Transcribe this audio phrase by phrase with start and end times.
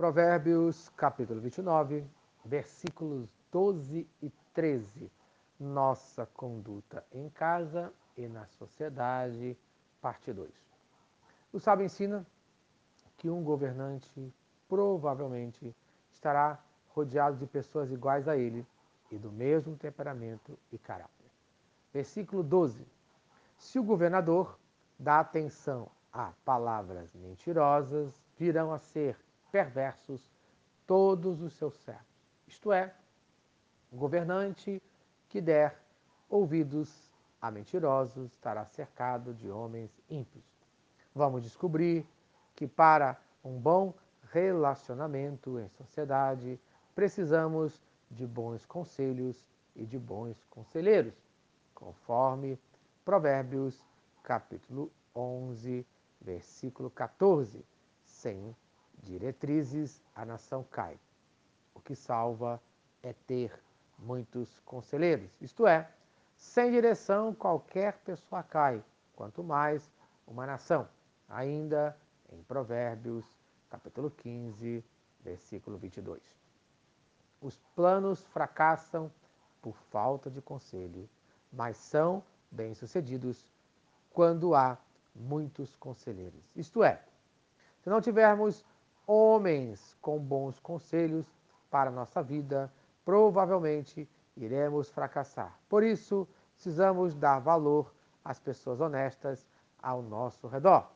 [0.00, 2.06] Provérbios, capítulo 29,
[2.42, 5.12] versículos 12 e 13.
[5.60, 9.54] Nossa conduta em casa e na sociedade,
[10.00, 10.50] parte 2.
[11.52, 12.26] O sábio ensina
[13.18, 14.32] que um governante
[14.66, 15.76] provavelmente
[16.10, 16.58] estará
[16.94, 18.66] rodeado de pessoas iguais a ele
[19.10, 21.30] e do mesmo temperamento e caráter.
[21.92, 22.86] Versículo 12.
[23.58, 24.58] Se o governador
[24.98, 29.14] dá atenção a palavras mentirosas, virão a ser
[29.50, 30.30] perversos
[30.86, 32.06] todos os seus servos.
[32.46, 32.94] Isto é,
[33.92, 34.82] o governante
[35.28, 35.80] que der
[36.28, 40.44] ouvidos a mentirosos estará cercado de homens ímpios.
[41.14, 42.06] Vamos descobrir
[42.54, 43.94] que para um bom
[44.32, 46.60] relacionamento em sociedade
[46.94, 47.80] precisamos
[48.10, 49.44] de bons conselhos
[49.74, 51.14] e de bons conselheiros,
[51.74, 52.58] conforme
[53.04, 53.82] Provérbios
[54.22, 55.86] capítulo 11,
[56.20, 57.64] versículo 14.
[58.04, 58.54] Sem
[59.02, 60.98] diretrizes, a nação cai.
[61.74, 62.60] O que salva
[63.02, 63.52] é ter
[63.98, 65.30] muitos conselheiros.
[65.40, 65.90] Isto é,
[66.36, 68.82] sem direção, qualquer pessoa cai,
[69.14, 69.90] quanto mais
[70.26, 70.88] uma nação.
[71.28, 71.96] Ainda
[72.32, 73.24] em Provérbios,
[73.68, 74.84] capítulo 15,
[75.22, 76.20] versículo 22.
[77.40, 79.10] Os planos fracassam
[79.62, 81.08] por falta de conselho,
[81.52, 83.46] mas são bem-sucedidos
[84.10, 84.78] quando há
[85.14, 86.42] muitos conselheiros.
[86.56, 87.02] Isto é,
[87.80, 88.64] se não tivermos
[89.06, 91.26] homens com bons conselhos
[91.70, 92.72] para nossa vida,
[93.04, 95.58] provavelmente iremos fracassar.
[95.68, 97.92] Por isso, precisamos dar valor
[98.24, 99.46] às pessoas honestas
[99.82, 100.90] ao nosso redor.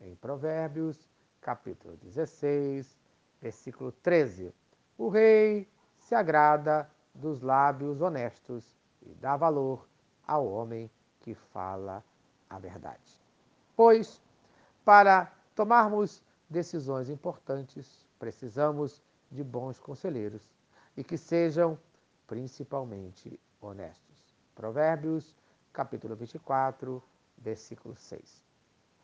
[0.00, 1.08] Em Provérbios,
[1.40, 2.98] capítulo 16,
[3.40, 4.54] versículo 13,
[4.96, 5.68] o rei
[5.98, 9.86] se agrada dos lábios honestos e dá valor
[10.26, 10.90] ao homem
[11.20, 12.04] que fala
[12.48, 13.20] a verdade.
[13.76, 14.22] Pois,
[14.84, 20.42] para tomarmos decisões importantes, precisamos de bons conselheiros
[20.96, 21.78] e que sejam
[22.26, 24.36] principalmente honestos.
[24.54, 25.34] Provérbios,
[25.72, 27.02] capítulo 24,
[27.38, 28.42] versículo 6.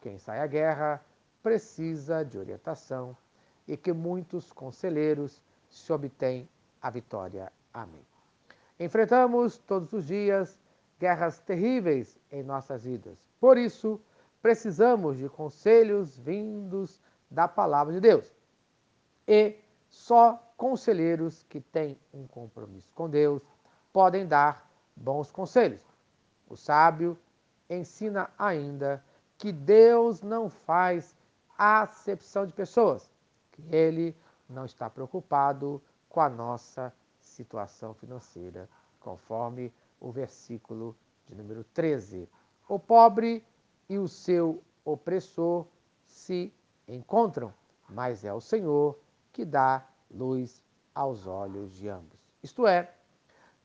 [0.00, 1.02] Quem sai à guerra
[1.42, 3.16] precisa de orientação
[3.66, 6.48] e que muitos conselheiros se obtêm
[6.80, 7.50] a vitória.
[7.72, 8.04] Amém.
[8.78, 10.58] Enfrentamos todos os dias
[11.00, 13.18] guerras terríveis em nossas vidas.
[13.40, 14.00] Por isso,
[14.42, 17.00] precisamos de conselhos vindos
[17.30, 18.30] da palavra de Deus.
[19.26, 19.56] E
[19.88, 23.42] só conselheiros que têm um compromisso com Deus
[23.92, 25.80] podem dar bons conselhos.
[26.48, 27.18] O sábio
[27.68, 29.04] ensina ainda
[29.36, 31.14] que Deus não faz
[31.56, 33.10] acepção de pessoas,
[33.52, 34.16] que ele
[34.48, 38.68] não está preocupado com a nossa situação financeira,
[39.00, 40.96] conforme o versículo
[41.26, 42.28] de número 13.
[42.68, 43.44] O pobre
[43.88, 45.66] e o seu opressor
[46.06, 46.52] se
[46.88, 47.52] encontram,
[47.88, 48.98] mas é o Senhor
[49.32, 50.62] que dá luz
[50.94, 52.18] aos olhos de ambos.
[52.42, 52.92] Isto é,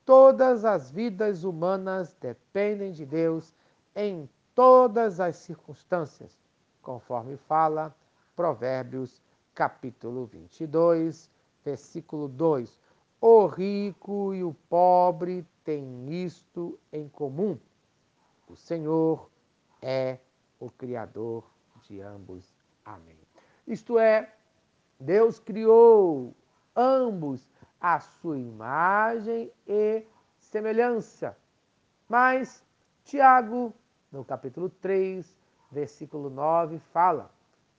[0.06, 3.56] todas as vidas humanas dependem de Deus
[3.96, 6.38] em todas as circunstâncias,
[6.82, 7.96] conforme fala
[8.36, 9.22] Provérbios
[9.54, 11.30] capítulo 22,
[11.64, 12.78] versículo 2.
[13.22, 17.58] O rico e o pobre têm isto em comum.
[18.48, 19.30] O Senhor
[19.82, 20.20] é
[20.60, 21.44] o Criador
[21.84, 22.53] de ambos.
[22.86, 23.18] Amém.
[23.66, 24.34] Isto é,
[25.00, 26.36] Deus criou
[26.76, 27.50] ambos
[27.80, 30.06] à sua imagem e
[30.38, 31.38] semelhança.
[32.08, 32.64] Mas
[33.04, 33.74] Tiago,
[34.12, 35.38] no capítulo 3,
[35.72, 37.32] versículo 9, fala: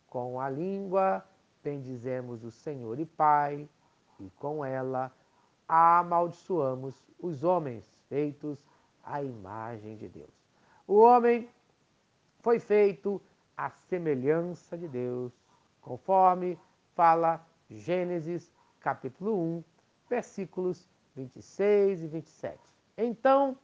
[0.08, 1.24] Com a língua
[1.62, 3.68] bendizemos o Senhor e Pai,
[4.20, 5.12] e com ela
[5.68, 8.58] amaldiçoamos os homens feitos
[9.02, 10.32] à imagem de Deus.
[10.86, 11.48] O homem
[12.40, 13.20] foi feito
[13.56, 15.32] à semelhança de Deus,
[15.80, 16.58] conforme
[16.94, 19.64] fala Gênesis capítulo 1,
[20.08, 22.58] versículos 26 e 27.
[22.96, 23.56] Então,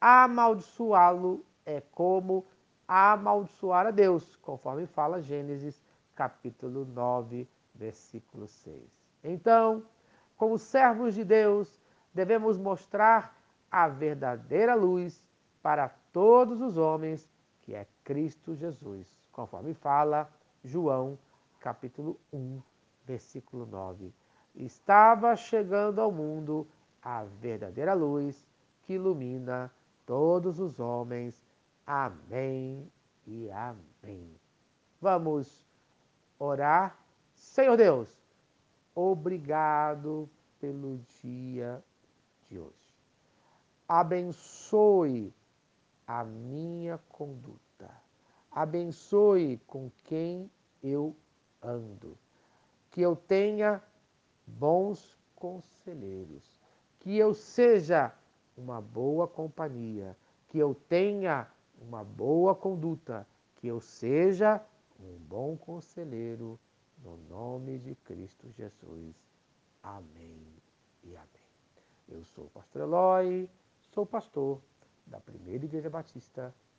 [0.00, 2.46] amaldiçoá-lo é como
[2.86, 5.84] amaldiçoar a Deus, conforme fala Gênesis
[6.14, 8.82] capítulo 9, versículo 6.
[9.22, 9.84] Então,
[10.36, 11.80] como servos de Deus,
[12.14, 13.36] devemos mostrar
[13.70, 15.22] a verdadeira luz
[15.62, 17.28] para todos os homens,
[17.62, 20.32] que é Cristo Jesus, conforme fala
[20.64, 21.18] João,
[21.60, 22.62] capítulo 1,
[23.04, 24.14] versículo 9.
[24.54, 26.66] Estava chegando ao mundo
[27.02, 28.48] a verdadeira luz
[28.80, 29.70] que ilumina
[30.06, 31.38] todos os homens.
[31.86, 32.90] Amém
[33.26, 34.34] e amém.
[35.02, 35.68] Vamos
[36.38, 36.98] orar.
[37.34, 38.08] Senhor Deus,
[38.94, 40.26] obrigado
[40.58, 41.84] pelo dia
[42.48, 42.72] de hoje.
[43.86, 45.30] Abençoe
[46.06, 47.67] a minha conduta.
[48.50, 50.50] Abençoe com quem
[50.82, 51.14] eu
[51.62, 52.16] ando.
[52.90, 53.82] que eu tenha
[54.46, 56.60] bons conselheiros,
[57.00, 58.12] que eu seja
[58.56, 60.16] uma boa companhia,
[60.48, 61.46] que eu tenha
[61.80, 64.60] uma boa conduta, que eu seja
[64.98, 66.58] um bom conselheiro,
[67.04, 69.14] no nome de Cristo Jesus.
[69.82, 70.44] Amém
[71.04, 71.28] e amém.
[72.08, 73.48] Eu sou o pastor Eloy,
[73.92, 74.60] sou pastor
[75.06, 76.52] da Primeira Igreja Batista